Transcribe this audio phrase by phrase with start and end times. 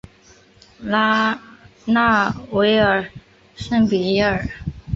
[0.79, 1.39] 拉
[1.85, 3.05] 纳维尔
[3.55, 4.49] 圣皮耶尔。